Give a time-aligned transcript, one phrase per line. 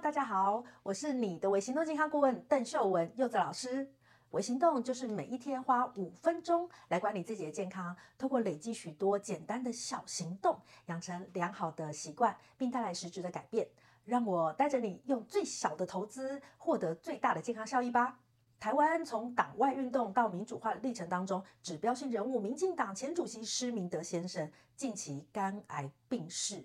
[0.00, 3.92] 大家好，我是你的微行动健康顾问邓秀文柚子老师。
[4.30, 10.56] 微行动就是每一天花五分钟来管理自己的健康，透过累积许多简单的小行动，
[10.86, 13.66] 养成良好的习惯，并带来实质的改变。
[14.04, 18.20] 让我带着你用最小的投资获得最大的健康效益吧。
[18.60, 26.64] 台湾从党外运动到民主化的历程当中，指标性人物民进党前主席施明德先生近期肝癌病逝。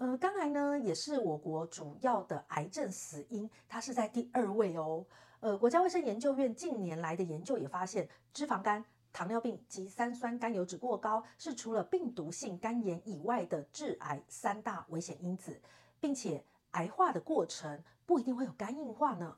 [0.00, 5.04] 呃，肝癌呢也是我国主要的癌症死因，它是在第二位哦。
[5.40, 15.60] 呃，国家卫生研究院近年来的研究也发现，脂肪肝、糖尿病及三酸甘油脂过高是除了病毒性肝炎以外的致癌三大危险因子，
[16.00, 19.36] 并且癌化的过程不一定会有肝硬化呢。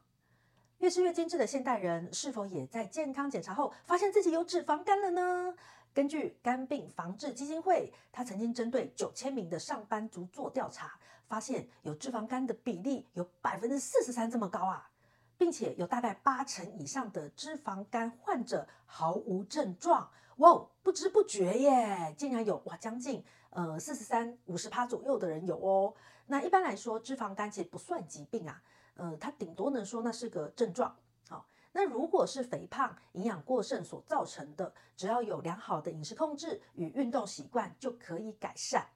[0.78, 5.56] 越吃越精致的现代人，是否也在健康检查后发现自己有脂肪肝了呢？
[5.94, 14.90] 根据肝病防治基金会，他曾经针对九千名的上班族做调查，发现有脂肪肝的比例有百分之四十三这么高啊，
[15.36, 20.10] 并且有大概八成以上的脂肪肝患者毫无症状。
[20.36, 25.92] 哇，不知不觉耶，竟然有哇将近呃四十三五十趴左右的人有哦。
[26.26, 28.62] 那一般来说，脂肪肝其实不算疾病啊，
[28.94, 30.96] 呃，它顶多能说那是个症状。
[31.72, 38.86] 那如果是肥胖、营养过剩所造成的，只要有良好的饮食控制与运动习惯就可以改善。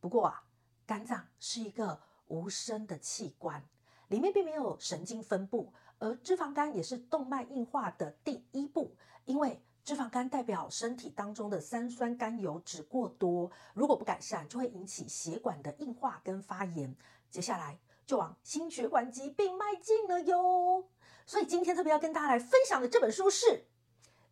[0.00, 0.42] 不过啊，
[0.86, 3.62] 肝脏是一个无声的器官，
[4.08, 16.96] 里面并没有神经分布，而脂肪肝也是动脉硬化的第一步，因为脂肪肝代表身体当中的三酸甘油脂过多，如果不改善，就会引起血管的硬化跟发炎，
[17.30, 20.88] 接下来就往心血管疾病迈进了哟。
[21.26, 23.46] 所以今天特别要跟大家来分享的这本书是《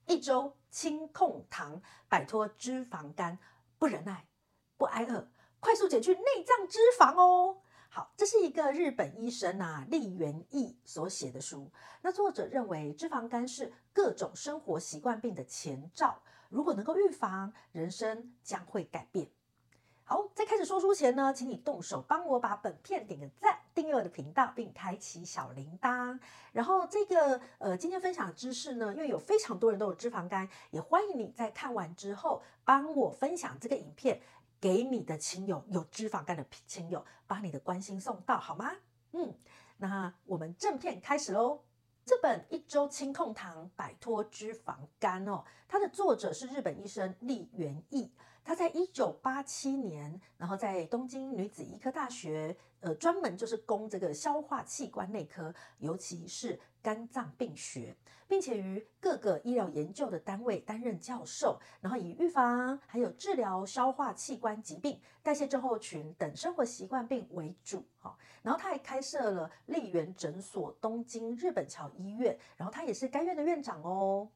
[0.07, 3.39] 一周轻控糖，摆脱脂肪肝，
[3.79, 4.27] 不忍耐，
[4.77, 7.63] 不挨饿，快速减去内脏脂肪》哦。
[7.89, 11.71] 好，这是一个日本医生啊，立原意所写的书。
[12.01, 19.31] 那作者认为，脂肪肝是各种生活习惯病的前兆，如果能够预防，人生将会改变。
[20.05, 26.19] 好，在开始说书前呢，请你动手帮我把本片点个赞，订阅我的频道，并开启小铃铛。
[26.53, 34.21] 然后这个呃，今天分享的知识呢，因为有非常多人都有脂肪肝，也欢迎你在看完之后帮我分享这个影片
[34.61, 38.73] 给你的亲友，有脂肪肝的亲友，把你的关心送到好吗？
[39.13, 39.33] 嗯，
[39.79, 41.61] 那我们正片开始喽。
[42.05, 48.11] 这本一周清控糖，摆脱脂肪肝哦，它的作者是日本医生栗原意。
[48.45, 74.29] 他在一九八七年，然后在东京女子医科大学，呃，专门就是攻这个消化器官内科，尤其是肝脏病学，并且于各个医疗研究的单位担任教授，然后以预防还有治疗消化器官疾病、代谢症候群等生活习惯病为主，哈，然后他还开设了栗原诊所东京日本桥医院，然后他也是该院的院长哦。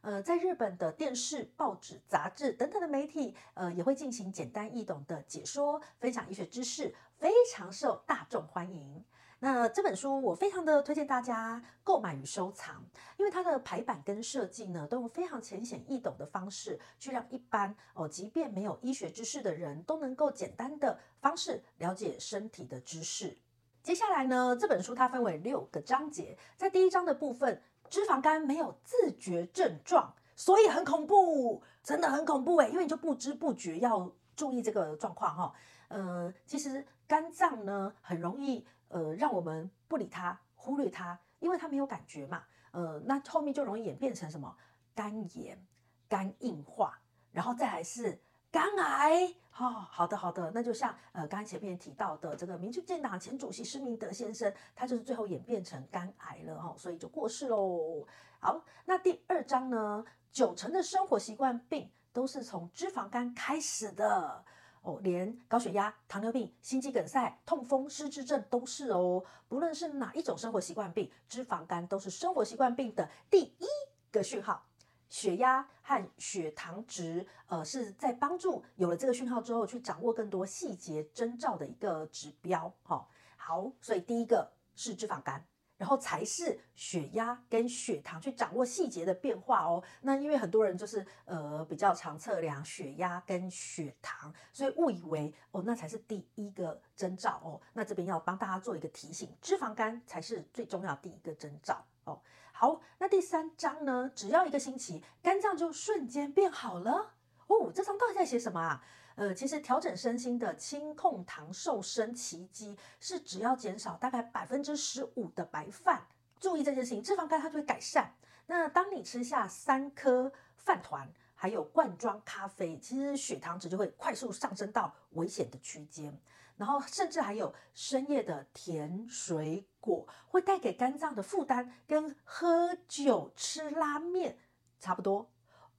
[0.00, 9.04] 呃，在日本的电视、报纸、杂志等等的媒体，呃，也会进行简单易懂的解说，分享医学知识，非常受大众欢迎。
[9.40, 12.84] 那这本书我非常的推荐大家购买与收藏，
[13.16, 23.36] 因为它的排版跟设计呢，都用非常浅显易懂的方式，去让一般哦，即便没有医学知识的人都能够简单的方式了解身体的知识。
[23.80, 27.62] 接下来呢，这本书它分为六个章节，在第一章的部分。
[27.90, 35.54] 脂肪肝没有自觉症状，所以很恐怖，真的很恐怖诶，因为你就不知不觉要注意这个状况哈。
[35.88, 42.44] 呃，其实肝脏呢很容易呃让我们不理它、忽略它，因为它没有感觉嘛。
[42.72, 44.54] 呃，那后面就容易演变成什么
[44.94, 45.66] 肝炎、
[46.08, 47.00] 肝硬化，
[47.32, 48.20] 然后再来是。
[48.50, 49.26] 肝癌，
[49.58, 58.06] 哦、好的好的，那就像呃刚才前面提到的这个民进党前主席施明德先生，他就是最后演变成肝癌了哈、哦，所以就过世喽。
[58.40, 64.42] 好，那第二章呢，九成的生活习惯病都是从脂肪肝开始的
[64.80, 69.22] 哦，连高血压、糖尿病、心肌梗塞、痛风、失智症都是哦。
[69.46, 73.66] 不论是哪一种生活习惯病，脂肪肝都是生活习惯病的第一
[74.10, 74.64] 个讯号。
[75.08, 82.72] 血压和血糖值，呃，是在帮助有了这个讯号之后，去掌握更多细节征兆的一个指标。
[82.84, 83.06] 哦，
[83.36, 85.42] 好，所以第一个是脂肪肝，
[85.78, 89.82] 然后才是血压跟血糖，去掌握细节的变化哦。
[90.02, 97.60] 那因为很多人就是呃比较常测量血压跟血糖，所以误以为哦那才是第一个征兆哦。
[97.72, 102.20] 那这边要帮大家做一个提醒，脂肪肝才是最重要第一个征兆哦。
[102.60, 104.10] 好，那第三章呢？
[104.16, 107.14] 只要一个星期，肝脏就瞬间变好了
[107.46, 107.70] 哦。
[107.72, 108.82] 这章到底在写什么啊？
[109.14, 116.04] 呃，其实调整身心的轻控糖瘦身奇迹是只要减少大概百分之十五的白饭，
[116.40, 118.12] 注意这件事情，脂肪肝它就会改善。
[118.46, 126.20] 那当你吃下三颗饭团，还有罐装咖啡，其实血糖值就会快速上升到危险的区间。
[126.56, 134.38] 然后甚至还有深夜的甜水果，会带给肝脏的负担，跟喝酒吃拉面
[134.78, 135.30] 差不多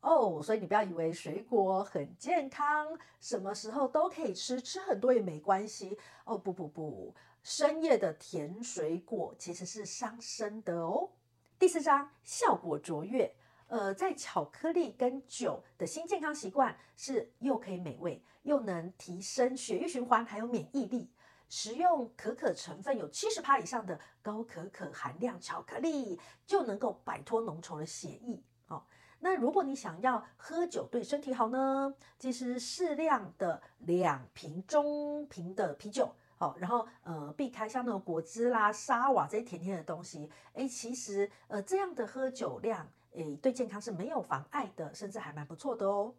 [0.01, 0.41] 哦。
[0.41, 6.37] 所以你不要以为水果很健康，什么时候都可以吃，吃很多也没关系哦。
[6.37, 7.13] 不不不，
[7.43, 11.09] 深夜的甜水果其实是伤身的哦。
[11.57, 13.35] 第四章效果卓越，
[13.67, 21.11] 呃，在巧克力跟酒的新健康习惯是又可以美味，又能提升血液循环，还有免疫力。
[21.49, 28.41] 食用可可成分有七十趴以上的高可可含量巧克力，就能够摆脱浓稠的血液。
[28.67, 28.83] 哦，
[29.19, 36.15] 那如果你想要喝酒对身体好呢，其实适量的两瓶中瓶的啤酒。
[36.37, 40.31] 好，然后呃，避开像那种果汁啦、沙瓦这些甜甜的东西。
[40.53, 46.15] 哎，其实呃，这样的喝酒量，诶，对健康是没有妨碍的，甚至还蛮不错的哦。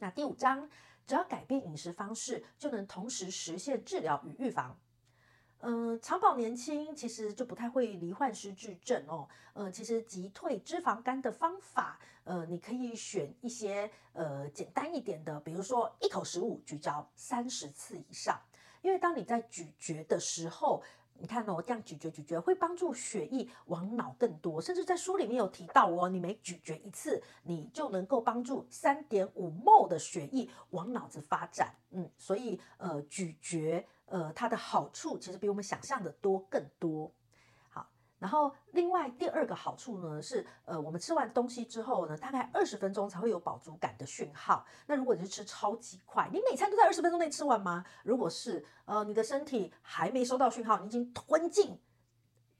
[0.00, 0.68] 那第五章，
[1.06, 4.78] 只要改变饮食方式，就能同时实现治疗与预防。
[5.66, 9.26] 嗯、长保年轻其实就不太会罹患失智症哦。
[9.54, 18.38] 呃，其实急退脂肪肝的方法，呃，你可以选一些呃简单一点的，比如说一口食物咀嚼三十次以上。
[18.82, 20.82] 因为当你在咀嚼的时候，
[21.18, 31.74] 你看哦，这样咀嚼咀嚼会帮助血液往脑更多，甚至在书里面有提到哦，你每咀嚼一次，你就能够帮助三点五 m 的血液往脑子发展。
[31.90, 37.10] 嗯，所以呃，咀嚼呃，它的好处其实比我们想象的多更多。
[38.24, 44.64] 然后，另外第二个好处呢是，呃，我们吃完东西之后呢，大概二十分钟才会有饱足感的讯号。
[44.86, 47.84] 那如果你是吃超级快，你每餐都在二十分钟内吃完吗？
[48.02, 51.78] 如果是，呃，你的身体还没收到讯号，你已经吞进。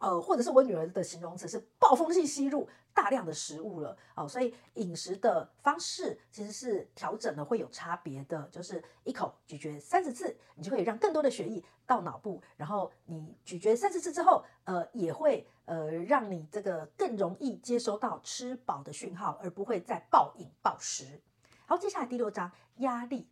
[0.05, 21.23] 呃，或者是我女儿的形容词是暴风性吸入大量的食物了哦，所以饮食的方式其实是调整了会有差别的，就是一口咀嚼三十次，你就可以让更多的血液到脑部，然后你咀嚼三十次之后，呃，也会呃让你这个更容易接收到吃饱的讯号，而不会再暴饮暴食。
[21.65, 23.27] 好，接下来第六章压力，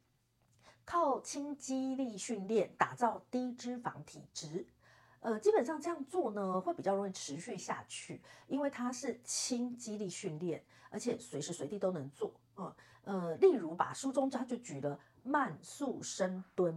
[0.87, 4.67] 靠轻肌力训练打造低脂肪体质。
[5.23, 12.33] 呃，基本上这样做呢，会比较容易持续下去，因为它是轻肌力训练，而且随时随地都能做。
[12.57, 16.75] 呃，呃，例如把书中他就举了慢速深蹲，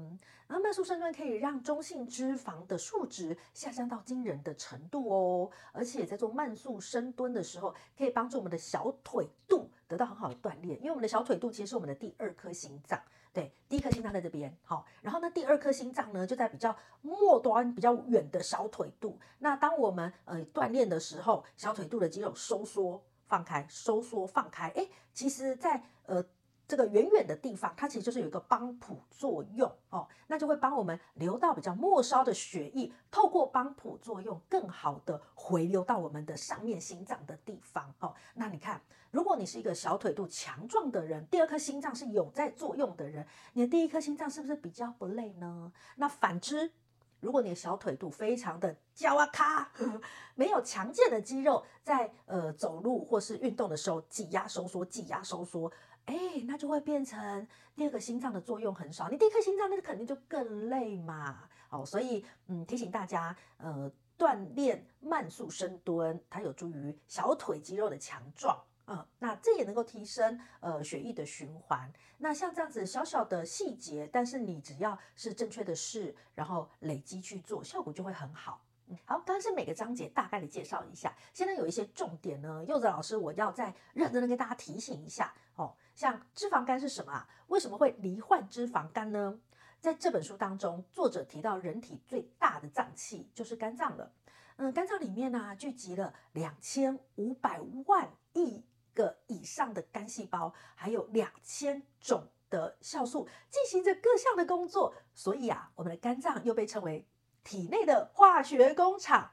[0.48, 13.02] 然后慢速深蹲可以让中性脂肪的数值下降到惊人的程度哦，而且在做慢速深蹲的时候，可以帮助我们的小腿肚得到很好的锻炼，因为我们的小腿肚其实是我们的第二颗心脏。
[13.34, 19.20] 对，第一颗心脏在这边，好，然后呢，第二颗心脏呢就在比较末端、比较远的小腿肚。
[19.40, 26.24] 那当我们呃锻炼的时候，小腿肚的肌肉收缩、放开、收缩、放开，哎，其实在呃。
[26.68, 38.14] 这个远远的地方，它其实就是有一个帮浦作用哦，那就会帮我们流到比较末梢的血液，透过帮浦作用，更好的回流到我们的上面心脏的地方哦。
[38.34, 38.82] 那你看，
[39.12, 45.72] 如果你是一个小腿肚强壮的人，第二颗心脏是有在作用的人，你的第一颗心脏是不是比较不累呢？
[45.98, 46.72] 那反之，
[47.20, 49.72] 如果你的小腿肚非常的胶啊卡，
[50.36, 55.72] 没有强健的肌肉在呃走路或是运动的时候挤压收缩，挤压收缩。
[56.06, 61.50] 哎，那就会变成第二个心脏的作用很少，你第一颗心脏那肯定就更累嘛。
[61.70, 71.92] 哦，所以嗯，提醒大家，呃，锻炼慢速深蹲，它有助于小腿肌肉的强壮啊、那这也能够提升呃血液的循环。
[72.20, 78.62] 那像这样子小小的细节，但是你只要是正确的事，然后累积去做，效果就会很好。
[79.06, 85.76] 好，刚刚是每个章节大概的介绍一下，现在有一些重点呢，柚子老师我要再认真的跟大家提醒一下哦。
[85.96, 87.28] 像脂肪肝是什么啊？
[87.48, 89.40] 为什么会罹患脂肪肝呢？
[89.80, 94.12] 在这本书当中，作者提到人体最大的脏器就是肝脏了。
[94.58, 98.64] 嗯，肝脏里面呢、聚集了两千五百万亿
[98.94, 104.94] 个以上的肝细胞，还有两千种的酵素进行着各项的工作。
[105.14, 107.06] 所以啊，我们的肝脏又被称为
[107.46, 109.32] 体内的化学工厂。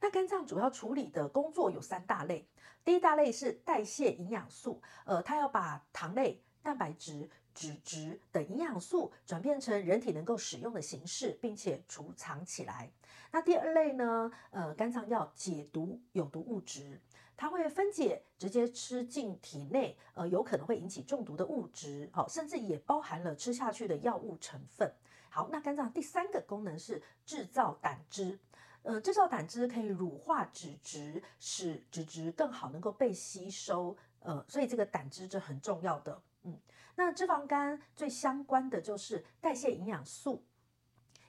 [0.00, 2.46] 那肝脏主要处理的工作有三大类。
[2.84, 12.90] 第一大类是代谢营养素，呃，它要把糖类、蛋白质、脂质等营养素转变成人体能够使用的形式，并且储藏起来。
[13.30, 17.00] 那第二类呢，呃，肝脏要解毒有毒物质。
[17.36, 24.92] 它会分解，直接吃进体内，呃，有可能会引起中毒的物质，好，甚至也包含了吃下去的药物成分。
[25.34, 28.38] 好，那肝脏第三个功能是制造胆汁，
[28.82, 36.20] 呃，制造胆汁可以乳化脂质，使脂质更好能够被吸收，呃，所以这个胆汁是很重要的。
[36.42, 36.60] 嗯，
[36.96, 40.44] 那脂肪肝最相关的就是代谢营养素，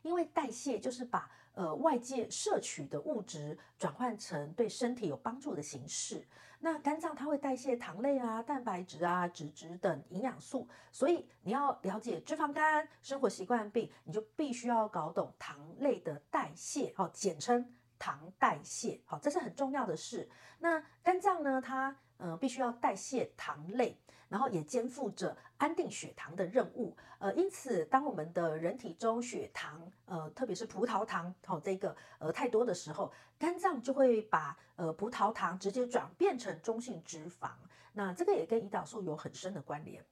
[0.02, 6.28] 因为代谢就是把呃外界摄取的物质转换成对身体有帮助的形式。
[6.66, 20.30] 那肝脏它会代谢糖类啊、蛋白质啊、脂质等营养素，所以你要了解脂肪肝生活习惯病，你就必须要搞懂糖类的代谢，哦，简称糖代谢，好，这是很重要的事。
[20.60, 24.00] 那肝脏呢，它呃必须要代谢糖类。
[24.34, 37.52] 然后也肩负着安定血糖的任务，呃，因此当我们的人体中血糖，呃，特别是葡萄糖，好、哦，这个呃太多的时候，肝脏就会把呃葡萄糖直接转变成中性脂肪，
[37.94, 40.04] 那这个也跟胰岛素有很深的关联。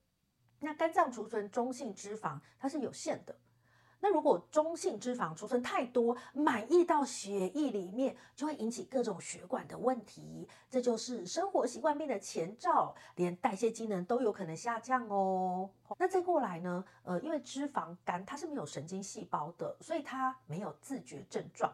[0.60, 3.36] 那肝脏储存中性脂肪，它是有限的。
[4.04, 15.70] 那如果中性脂肪储存太多，满溢到血液里面，就会引起各种血管的问题，这就是生活习惯病的前兆，连代谢机能都有可能下降哦。
[16.00, 16.84] 那再过来呢？
[17.04, 21.72] 呃，因为脂肪肝它是没有神经细胞的，所以它没有自觉症状。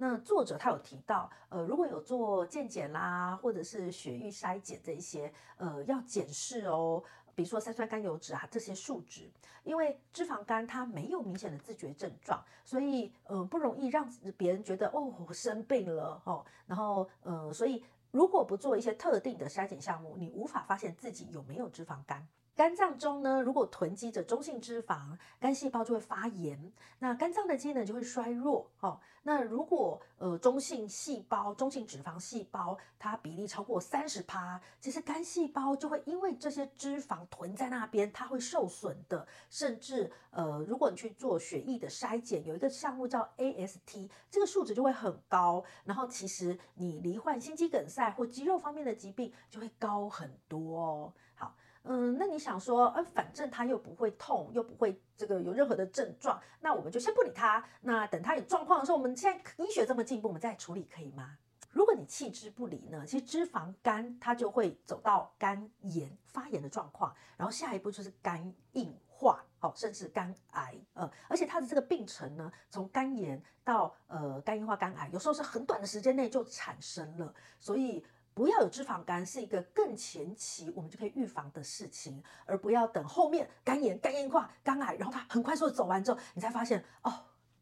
[0.00, 7.02] 那作者他有提到，呃，如果有做健检啦，或者是血液筛检这些，呃，要检视哦。
[7.38, 9.30] 比如说三酸甘油脂啊这些数值，
[9.62, 22.26] 因为脂肪肝它没有明显的自觉症状，所以呃不容易让别人觉得哦我生病了哦，然后呃所以如果不做一些特定的筛检项目，你无法发现自己有没有脂肪肝。
[22.58, 28.68] 肝脏中呢，如果囤积着中性脂肪，肝细胞就会发炎，那肝脏的机能就会衰弱。
[28.80, 39.24] 哦，那如果呃中性细胞、中性脂肪细胞它比例超过三十趴，其实肝细胞就会因为这些脂肪囤在那边，它会受损的。
[39.48, 45.62] 甚至呃，如果你去做血液的筛检，有一个项目叫 AST，这个数值就会很高。
[45.84, 51.12] 然后其实你罹患心肌梗塞或肌肉方面的疾病就会高很多哦。
[51.36, 51.54] 好。
[51.90, 57.64] 嗯，那你想说，呃，反正他又不会痛，又不会这个有任何的症状，那我们就先不理他。
[57.80, 61.38] 那等他有状况的时候，我们现在医学这么进步，我们再处理可以吗？
[61.72, 70.76] 如果你弃之不理呢，其实脂肪肝它就会走到肝炎发炎的状况，然后下一步就是肝硬化，好，甚至肝癌。
[70.92, 78.04] 呃，而且它的这个病程呢，从肝炎到呃肝硬化、肝癌，有时候是很短的时间内就产生了，所以。
[78.38, 87.12] 不要有脂肪肝是一个更前期我们就可以预防的事情，而不要等后面肝炎、肝硬化、肝癌，然后它很快速的走完之后，你才发现哦，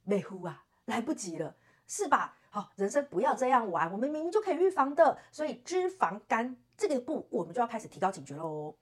[0.05, 1.57] 美乎啊，来不及了，
[1.87, 2.37] 是吧？
[2.51, 8.77] 好，人生不要这样玩，我们明明就可以预防的，所以脂肪肝这个步我们就要开始提高警觉喽。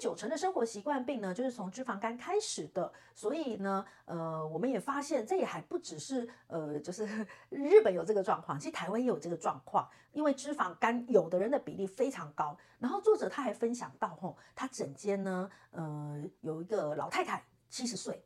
[0.00, 7.06] 九成的生活习惯病呢，就是从脂肪肝开始的，所以呢，呃，我们也发现这也还不只是呃，就是
[7.50, 9.86] 日本有这个状况，其实台湾也有这个状况。
[10.12, 18.24] 因为脂肪肝有的人的比例非常高，然后作者他还分享到，吼，他整间呢，呃，有一个老太太七十岁，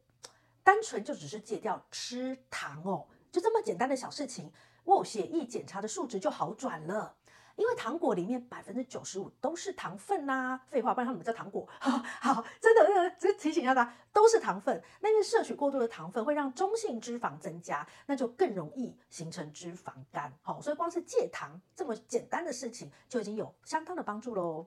[0.63, 4.51] 单纯就只是戒掉吃糖哦，就这么简单的小事情，
[4.85, 7.15] 哇，血液检查的数值就好转了。
[7.57, 11.69] 因为糖果里面百分之九十五都是糖分呐、啊，废话，不然他们叫糖果。
[11.79, 14.83] 好， 好，真的，真的，这提醒一下大家，都是糖分。
[15.01, 20.33] 那因为摄取过多的糖分会让中性脂肪增加，那就更容易形成脂肪肝。
[20.43, 24.67] 好，所以光是戒糖这么简单的事情就已经有相当的帮助喽。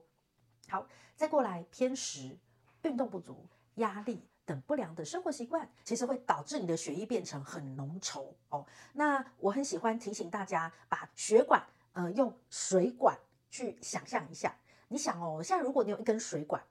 [0.68, 2.38] 好，再过来偏食、
[2.82, 8.32] 运动不足、压力等不良的生活习惯，其实会导致你的血液变成很浓稠。
[8.48, 8.64] 哦，
[8.94, 11.62] 那我很喜欢提醒大家把血管。
[11.98, 13.18] 呃，用水管
[13.50, 16.62] 去想象一下，你想哦，现在如果你有一根水管，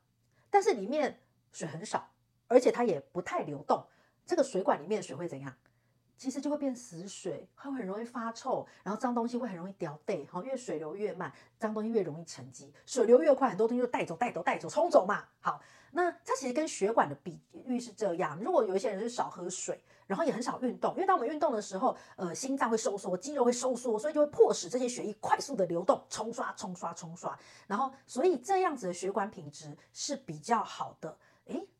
[0.50, 1.19] 但是里面
[1.51, 2.10] 水很少，
[2.48, 3.86] 而且它也不太流动，
[4.25, 5.53] 这个水管里面的水会怎样？
[6.17, 15.24] 其实就会变死水，它会很容易发臭，然后脏东西会很容易掉队，好，因为水流越慢，脏东西越容易沉积，水流越快，很多东西就带走、带走、带走、冲走嘛。
[15.39, 19.81] 好，那它其实跟血管的比喻是这样，如果有一些人是少喝水。
[20.07, 27.38] 然后也很少运动，因为当我们运动的时候，呃，心脏会收缩，肌肉会收缩，所以就会迫使这些血液快速的流动，冲刷、冲刷、冲刷。
[27.67, 31.17] 然后，所以这样子的血管品质是比较好的。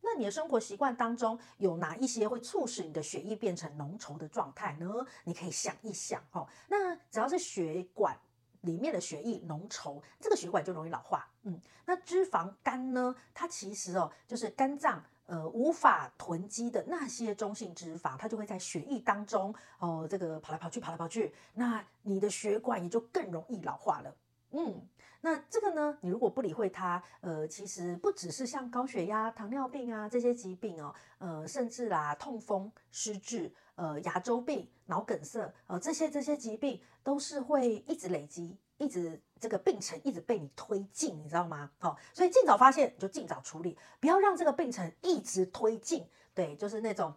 [0.08, 4.86] 那你的生活习惯当中有哪一些会促使你的血液变成浓稠的状态呢？
[5.24, 6.48] 你可以想一想哦。
[6.68, 8.16] 那只要是血管
[8.62, 11.28] 里面的血液浓稠，这个血管就容易老化。
[11.42, 13.14] 嗯，那脂肪肝呢？
[13.34, 15.04] 它其实哦，就是肝脏。
[15.26, 24.16] 呃，无法囤积的那些中性脂肪，它就会在血液当中哦，这个跑来跑去，跑来跑去，那你的血管也就更容易老化了。
[24.52, 24.80] 嗯，
[25.20, 41.70] 那这个呢，你如果不理会它，呃，其实不只是像高血压、糖尿病啊这些疾病哦，呃，甚至啦痛风、失智、呃牙周病、脑梗塞，呃这些这些疾病都是会一直累积，一直这个病程一直被你推进，你知道吗？
[41.78, 46.06] 好、哦，所以尽早发现就尽早处理，不要让这个病程一直推进。
[46.34, 47.12] 对，就是那种。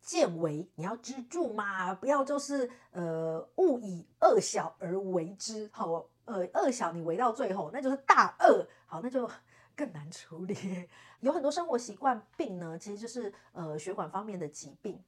[0.00, 9.28] 见微，你要知着嘛，不要就是呃勿以恶小而为之，好，呃二小你围到最后，那就是大二，好，那就
[9.74, 10.54] 更难处理。
[11.20, 15.02] 有很多生活习惯病呢，其实就是呃血管方面的疾病。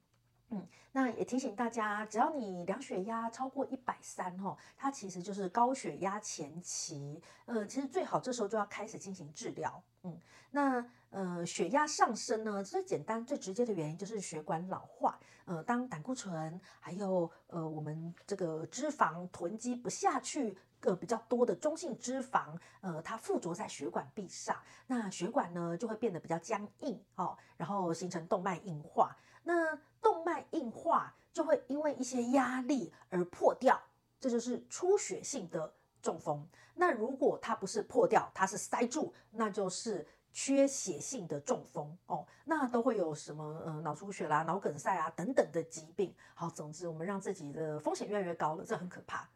[0.51, 7.21] 嗯，那也提醒大家，只要你量血压超过一百三哦，它其实就是高血压前期。
[7.45, 9.79] 呃，其实最好这时候就要开始进行治疗。
[10.01, 15.19] 嗯，那呃血压上升呢，最简单最直接的原因就是血管老化。
[15.45, 24.55] 呃，当胆固醇还有呃我们这个脂肪囤积不下去，个比较多的中性脂肪，呃，它附着在血管壁上，
[24.87, 29.15] 那血管呢就会变得比较僵硬哦，然后形成动脉硬化。
[29.43, 33.79] 那动脉硬化就会因为一些压力而破掉，
[34.19, 36.47] 这就是出血性的中风。
[36.75, 42.25] 那如果它不是破掉，它是塞住，那就是缺血性的中风哦。
[42.45, 46.13] 那都会有什么呃脑出血啦、脑梗塞啊等等的疾病。
[46.33, 49.27] 好，总之我们让自己的风险越来越高了，这很可怕。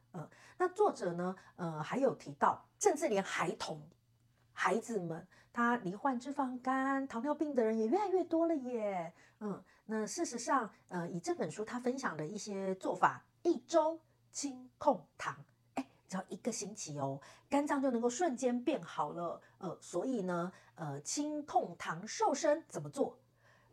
[0.63, 3.85] 那作者呢，呃，还有提到，甚至连孩童、
[4.53, 9.13] 孩子们，他罹患脂肪肝、糖尿病的人也越来越多了耶。
[9.41, 9.61] 嗯。
[9.85, 13.99] 那事实上，呃，以这本书他分享的一些做法，一周
[14.31, 15.35] 清控糖，
[15.73, 19.41] 哎，只要一个星期哦，肝脏就能够瞬间变好了。
[19.57, 23.19] 呃，所以呢，呃，清控糖瘦身怎么做？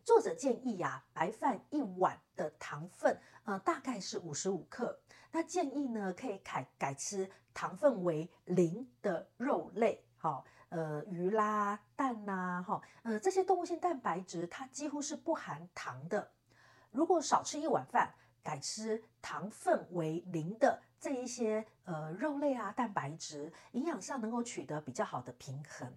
[0.02, 4.99] 作者建议呀、白饭一碗的糖分，呃，大概是五十五克。
[5.30, 10.44] 那建议呢，可以改改吃糖分为零的肉类，好、哦。
[10.70, 16.30] 呃，鱼啦、蛋啦、哈，呃，这些动物性蛋白质它几乎是不含糖的。
[16.92, 25.93] 如果少吃一碗饭，改吃糖分为零的这一些呃肉类啊，蛋白质营养上能够取得比较好的平衡。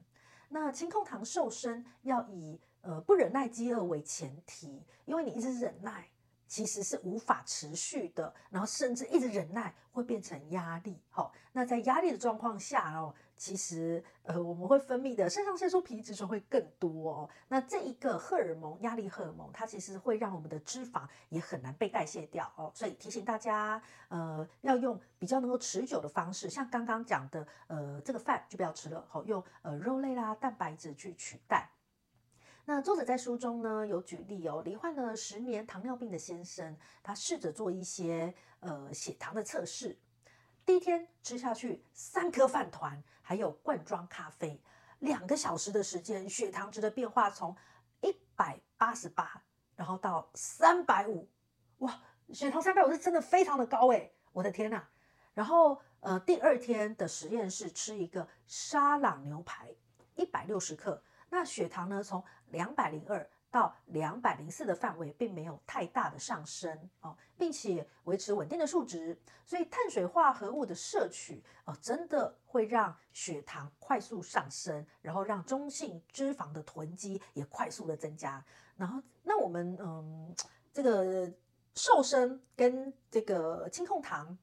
[0.50, 6.10] 那清控糖瘦身要以呃不忍耐饥饿为前提，因为你一直忍耐
[6.54, 11.02] 其实是无法持续的，然后甚至一直忍耐会变成压力。
[11.10, 13.12] 好，那在压力的状况下哦。
[13.36, 17.30] 其实，呃，我们会分泌的肾上腺素皮质醇会更多哦。
[17.48, 22.72] 那这一个荷尔蒙，压力荷尔蒙，它其实会让我们的脂肪也很难被代谢掉哦。
[22.76, 31.68] 所以提醒大家，呃，要用比较能够持久的方式，像刚刚讲的，呃，这个饭就不要吃了，好，用呃肉类啦、蛋白质去取代。
[32.66, 40.00] 那作者在书中呢有举例哦，罹患了十年糖尿病的先生，他试着做一些呃血糖的测试。
[40.66, 44.62] 第一天吃下去三颗饭团，还有罐装咖啡，
[45.00, 47.54] 两个小时的时间，血糖值的变化从
[48.00, 49.44] 一百八十八，
[49.76, 51.28] 然后到三百五，
[51.80, 54.82] 哇，血糖三百五是真的非常的高诶，我的天呐！
[55.34, 59.70] 然后呃，第二天的实验是吃一个沙朗牛排，
[60.16, 63.30] 一百六十克，那血糖呢从两百零二。
[63.54, 69.16] 到两百零四的范围，并没有太大的上升哦，并且维持稳定的数值。
[69.46, 78.44] 所以碳水化合物的摄取哦，真的会让血糖快速上升，然后让中性脂肪的囤积也快速的增加。
[78.76, 80.36] 然后，那我们嗯，
[80.74, 81.32] 这个
[81.76, 84.36] 瘦身跟这个清控糖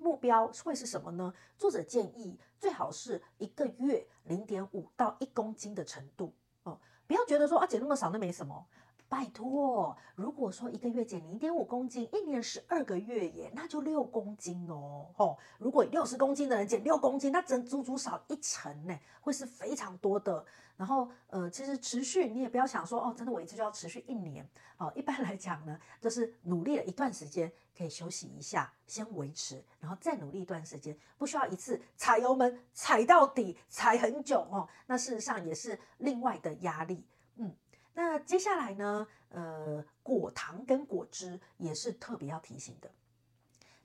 [0.00, 1.32] 目标会是什么呢？
[1.56, 6.32] 作者建议最好是一个月零点五到一公斤的程度
[6.64, 6.78] 哦。
[7.06, 8.66] 不要觉得说啊，减那么少那没什么，
[9.08, 15.06] 拜托，如果说一个月减零点五公斤，一年十二个月耶，那就六公斤哦。
[15.14, 20.44] 吼，如果六十公斤的人减六公斤，那整足足少一成呢，会是非常多的。
[20.76, 24.48] 然后，呃，其实持续你也不要想说哦，真的我一次就要持续一年。
[24.78, 34.68] 哦，一般来讲呢，就是努力了一段时间，可以休息一下，先维持，然后再努力一段时间，不需要一次踩油门踩到底，踩很久哦。
[34.84, 37.06] 那事实上也是另外的压力。
[37.36, 37.56] 嗯，
[37.94, 42.90] 那接下来呢，呃，果糖跟果汁也是特别要提醒的。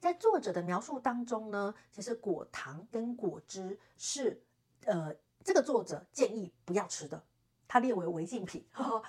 [0.01, 4.43] 在作者的描述当中呢，其实果糖跟果汁是
[4.83, 7.23] 呃，这个作者建议不要吃的，
[7.65, 8.67] 他列为违禁品。
[8.73, 9.03] 呵 呵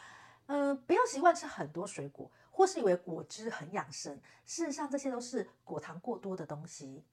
[0.49, 4.19] 嗯、不要习惯吃很多水果，或是以为果汁很养生。
[4.47, 7.05] 事实上，这些都是果糖过多的东西。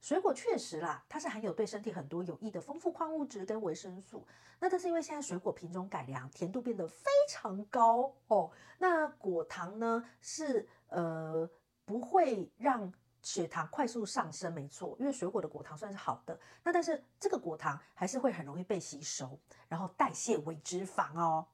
[0.00, 4.26] 水果确实啦，它是含有对身体很多有益的丰富矿物质跟维生素。
[4.58, 8.50] 那但是因为现在水果品种改良，甜度变得非常高哦。
[8.78, 11.46] 那果糖呢，是呃
[11.84, 21.46] 不会让血糖快速上升，没错，因为水果的果糖算是好的，那但是这个果糖还是会很容易被吸收，然后代谢为脂肪哦。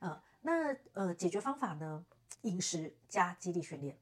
[0.00, 2.04] 呃，那呃解决方法呢？
[2.44, 3.94] 饮食加肌力训练，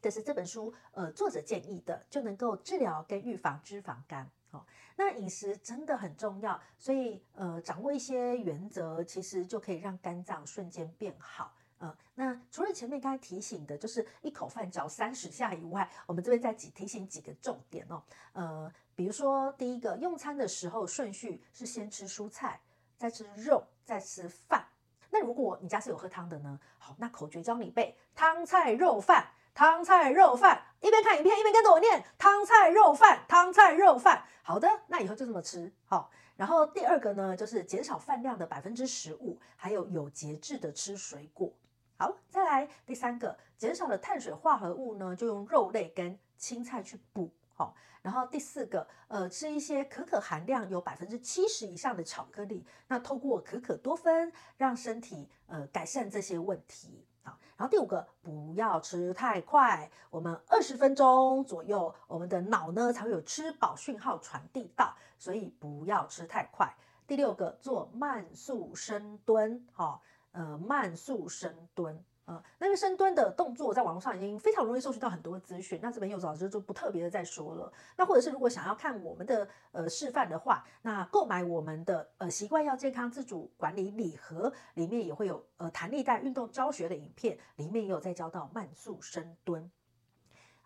[0.00, 4.30] 这是这本书呃作者建议的，就能够治疗跟预防脂肪肝。
[4.50, 4.64] 哦，
[4.96, 11.54] 那饮食真的很重要，所以呃掌握一些原则，其实就可以让肝脏瞬间变好。
[11.78, 18.02] 呃，那除了前面刚才提醒的，就是一口饭嚼三十下以外，我们这边再几提醒几个重点哦。
[18.32, 22.60] 呃，比如说第一个，用餐的时候顺序是先吃蔬菜，
[22.98, 24.66] 再吃肉，再吃饭。
[25.10, 26.58] 那如果你家是有喝汤的呢？
[26.78, 30.62] 好，那口诀教你背：汤菜肉饭，汤菜肉饭。
[30.80, 34.24] 一边看影片一边跟着我念：汤菜肉饭，汤菜肉饭。
[34.42, 35.72] 好的，那以后就这么吃。
[35.84, 41.52] 好，然后第二个呢，就是减少饭量的百分之十五，还有有节制的吃水果。
[41.98, 47.30] 好，再来第三个，减少了碳水化合物呢，就用肉类跟青菜去补。
[47.60, 57.04] 好，然后第四个，呃，吃一些可可含量有百分之七十以上的巧克力，那透过可可多酚，让身体呃改善这些问题。
[57.22, 66.74] 好，然后第五个，不要吃太快，我们二十分钟左右，我们的脑呢才会有吃饱讯号传递到，所以不要吃太快。
[67.06, 70.02] 第六个，做慢速深蹲，好。
[70.32, 77.72] 呃，慢速深蹲，呃，那个深蹲的动作在网络上已经非常容易搜寻到很多资讯，那这边柚子老师就不特别的再说了。
[77.96, 89.68] 那或者是如果想要看我们的呃示范的话，那购买我们的呃习惯要健康自主管理礼盒，里面也会有呃弹力带运动教学的影片，里面也有在教到慢速深蹲。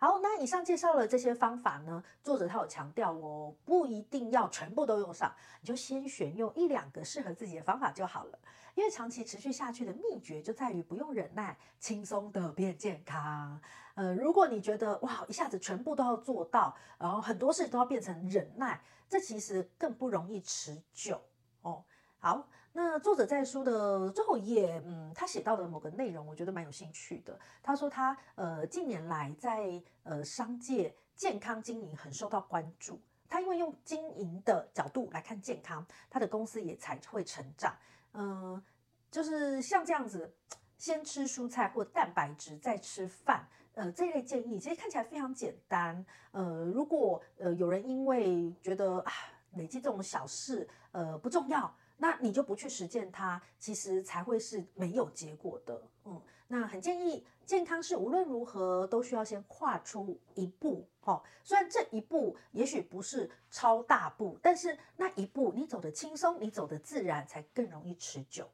[0.05, 8.39] 好，那以上介绍了这些方法呢，作者他有强调哦，不一定要全部都用上，你就先选用一两个适合自己的方法就好了。
[8.75, 13.59] 因为长期持续下去的秘诀就在于不用忍耐，轻松的变健康。
[13.95, 21.19] 呃，如果你觉得哇，一下子全部都要做到，然后很多事都要变成忍耐，这其实更不容易持久
[21.63, 21.83] 哦。
[22.19, 27.39] 好，那作者在书的最后一页，嗯，他写到的某个内容，我觉得蛮有兴趣的。
[27.63, 37.73] 他说他呃近年来在呃商界健康经营很受到关注，他因为用经营的角度来看健康，他的公司也才会成长。
[38.15, 38.61] 嗯、
[39.09, 40.35] 就是像这样子，
[40.77, 43.47] 先吃蔬菜或蛋白质，再吃饭。
[43.75, 46.05] 呃，这类建议其实看起来非常简单。
[46.33, 49.13] 呃，如果呃有人因为觉得啊
[49.53, 51.73] 累积这种小事呃不重要，
[52.05, 55.83] 那你就不去实践它，其实才会是没有结果的。
[56.05, 60.87] 嗯，那很建议健康是无论如何都需要先跨出一步。
[61.05, 68.47] 哦，虽然这一步也许不是超大步，但是那一步你走得轻松，你走得自然，才更容易持久。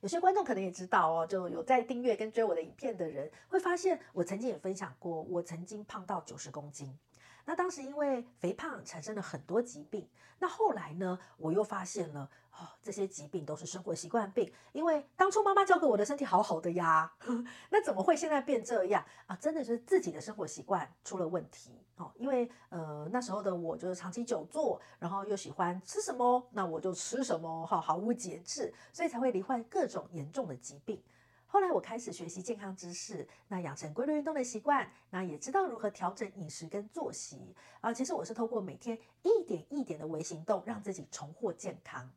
[0.00, 6.96] 有些观众可能也知道哦，就有在订阅跟追我的影片的人，会发现我曾经也分享过，我曾经胖到九十公斤。
[7.44, 12.30] 那当时因为肥胖产生了很多疾病，那后来呢，我又发现了。
[12.52, 17.10] 哦，这些疾病都是生活习惯病，因为当初妈妈教给我的身体好好的呀，
[17.70, 19.34] 那怎么会现在变这样啊？
[19.36, 22.12] 真的是自己的生活习惯出了问题哦。
[22.16, 31.02] 因为呃那时候的我就是长期久坐，然后又喜欢吃什么那我就吃什么，哈，毫无节制，所以才会罹患各种严重的疾病。
[31.46, 37.92] 后来我开始学习健康知识，那养成规律运动的习惯，那也知道如何调整饮食跟作息啊。
[37.92, 42.10] 其实我是透过每天一点一点的微行动，让自己重获健康。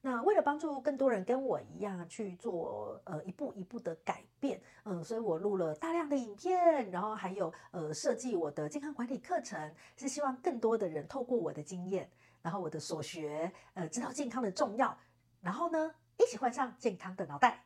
[0.00, 12.08] 那为了帮助更多人跟我一样去做呃一步一步的改变，嗯，所以我录了大量的影片，然后还有呃设计我的健康管理课程，是希望更多的人透过我的经验，
[12.42, 14.96] 然后我的所学，呃，知道健康的重要，
[15.40, 17.64] 然后呢，一起换上健康的脑袋。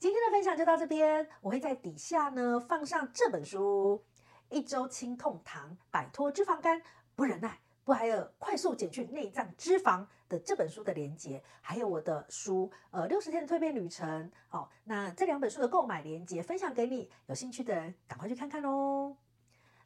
[0.00, 4.04] 今天的分享就到这边，我会在底下呢放上这本书
[4.56, 6.82] 《一周轻痛糖，摆脱脂肪肝，
[7.14, 7.60] 不忍耐。
[7.88, 14.30] 不还有快速减去内脏脂肪的这本书的连接，还有我的书，呃，六十天的蜕变旅程。
[14.46, 19.16] 好、哦，那这两本书的购买连接分享给你，有兴趣的人赶快去看看哦。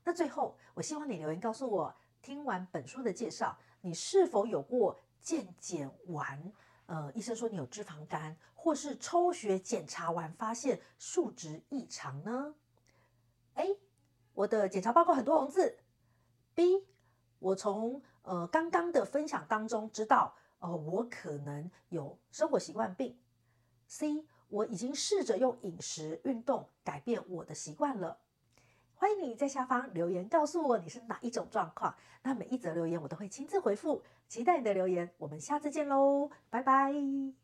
[0.02, 6.52] 那最后，我希望你留言告诉我，听完本书的介绍，你是否有过健检完，
[6.86, 12.52] 呃，医生说你有脂肪肝，或是抽血检查完发现数值异常呢
[13.54, 13.78] ？A，
[14.34, 15.78] 我的检查报告很多红字。
[16.52, 16.84] B。
[17.42, 23.18] 我从呃刚刚的分享当中知道，呃，我可能有生活习惯病。
[23.88, 28.16] C，我已经试着用饮食、运动改变我的习惯了。
[28.94, 35.10] 欢迎你在下方留言告诉我你是哪一种状况，那每一则留言我都会亲自回复，期待你的留言。
[35.18, 37.41] 我们下次见喽，拜拜。